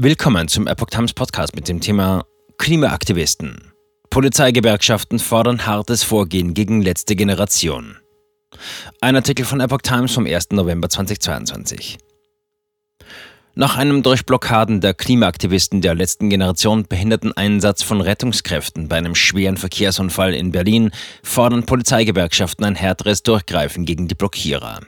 [0.00, 2.24] Willkommen zum Epoch Times Podcast mit dem Thema
[2.56, 3.72] Klimaaktivisten.
[4.10, 7.96] Polizeigewerkschaften fordern hartes Vorgehen gegen letzte Generation.
[9.00, 10.50] Ein Artikel von Epoch Times vom 1.
[10.52, 11.98] November 2022.
[13.56, 19.16] Nach einem durch Blockaden der Klimaaktivisten der letzten Generation behinderten Einsatz von Rettungskräften bei einem
[19.16, 20.92] schweren Verkehrsunfall in Berlin
[21.24, 24.78] fordern Polizeigewerkschaften ein härteres Durchgreifen gegen die Blockierer.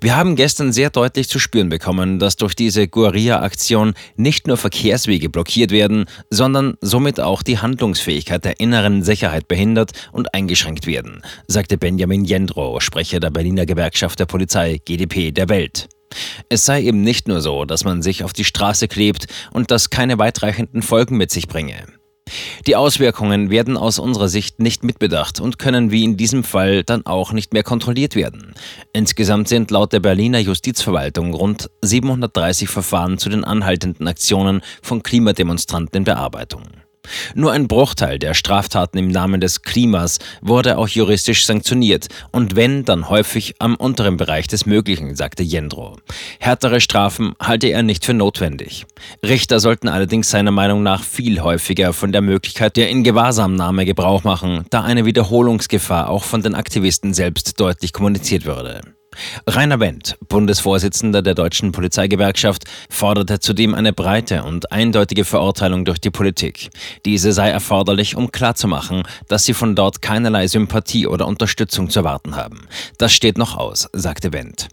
[0.00, 5.28] Wir haben gestern sehr deutlich zu spüren bekommen, dass durch diese Guerilla-Aktion nicht nur Verkehrswege
[5.28, 11.78] blockiert werden, sondern somit auch die Handlungsfähigkeit der inneren Sicherheit behindert und eingeschränkt werden, sagte
[11.78, 15.88] Benjamin Jendro, Sprecher der Berliner Gewerkschaft der Polizei GdP der Welt.
[16.48, 19.90] Es sei eben nicht nur so, dass man sich auf die Straße klebt und das
[19.90, 21.97] keine weitreichenden Folgen mit sich bringe.
[22.66, 27.06] Die Auswirkungen werden aus unserer Sicht nicht mitbedacht und können wie in diesem Fall dann
[27.06, 28.54] auch nicht mehr kontrolliert werden.
[28.92, 35.98] Insgesamt sind laut der Berliner Justizverwaltung rund 730 Verfahren zu den anhaltenden Aktionen von Klimademonstranten
[35.98, 36.62] in Bearbeitung.
[37.34, 42.84] Nur ein Bruchteil der Straftaten im Namen des Klimas wurde auch juristisch sanktioniert und wenn,
[42.84, 45.96] dann häufig am unteren Bereich des Möglichen, sagte Jendro.
[46.38, 48.86] Härtere Strafen halte er nicht für notwendig.
[49.24, 54.64] Richter sollten allerdings seiner Meinung nach viel häufiger von der Möglichkeit der Ingewahrsamnahme Gebrauch machen,
[54.70, 58.97] da eine Wiederholungsgefahr auch von den Aktivisten selbst deutlich kommuniziert würde.
[59.46, 66.10] Rainer Wendt, Bundesvorsitzender der Deutschen Polizeigewerkschaft, forderte zudem eine breite und eindeutige Verurteilung durch die
[66.10, 66.70] Politik.
[67.04, 72.36] Diese sei erforderlich, um klarzumachen, dass sie von dort keinerlei Sympathie oder Unterstützung zu erwarten
[72.36, 72.68] haben.
[72.98, 74.68] Das steht noch aus, sagte Wendt.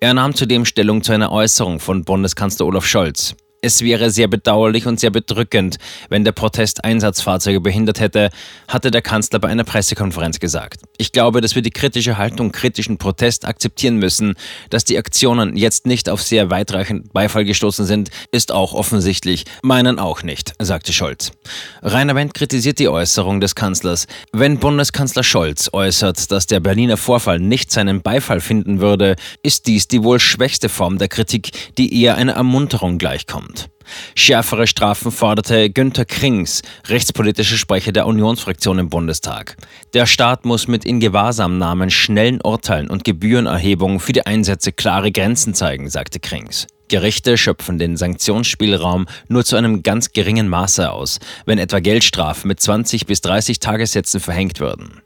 [0.00, 3.34] Er nahm zudem Stellung zu einer Äußerung von Bundeskanzler Olaf Scholz.
[3.60, 5.78] Es wäre sehr bedauerlich und sehr bedrückend,
[6.08, 8.30] wenn der Protest Einsatzfahrzeuge behindert hätte,
[8.68, 10.82] hatte der Kanzler bei einer Pressekonferenz gesagt.
[10.96, 14.34] Ich glaube, dass wir die kritische Haltung kritischen Protest akzeptieren müssen.
[14.70, 19.44] Dass die Aktionen jetzt nicht auf sehr weitreichenden Beifall gestoßen sind, ist auch offensichtlich.
[19.64, 21.32] Meinen auch nicht, sagte Scholz.
[21.82, 24.06] Rainer Wendt kritisiert die Äußerung des Kanzlers.
[24.32, 29.88] Wenn Bundeskanzler Scholz äußert, dass der Berliner Vorfall nicht seinen Beifall finden würde, ist dies
[29.88, 33.70] die wohl schwächste Form der Kritik, die eher einer Ermunterung gleichkommt kommt.
[34.14, 39.56] Schärfere Strafen forderte Günter Krings, rechtspolitischer Sprecher der Unionsfraktion im Bundestag.
[39.94, 45.88] Der Staat muss mit Ingewahrsamnahmen, schnellen Urteilen und Gebührenerhebungen für die Einsätze klare Grenzen zeigen,
[45.88, 46.66] sagte Krings.
[46.88, 52.60] Gerichte schöpfen den Sanktionsspielraum nur zu einem ganz geringen Maße aus, wenn etwa Geldstrafen mit
[52.60, 55.02] 20 bis 30 Tagessätzen verhängt würden.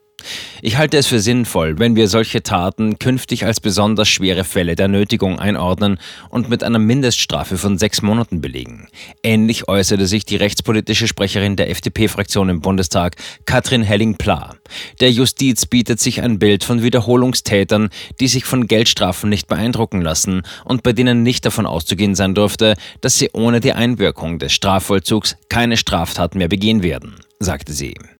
[0.60, 4.88] Ich halte es für sinnvoll, wenn wir solche Taten künftig als besonders schwere Fälle der
[4.88, 8.88] Nötigung einordnen und mit einer Mindeststrafe von sechs Monaten belegen.
[9.22, 13.16] Ähnlich äußerte sich die rechtspolitische Sprecherin der FDP-Fraktion im Bundestag,
[13.46, 14.56] Katrin Helling-Pla.
[15.00, 17.90] Der Justiz bietet sich ein Bild von Wiederholungstätern,
[18.20, 22.74] die sich von Geldstrafen nicht beeindrucken lassen und bei denen nicht davon auszugehen sein dürfte,
[23.00, 27.94] dass sie ohne die Einwirkung des Strafvollzugs keine Straftaten mehr begehen werden, sagte sie.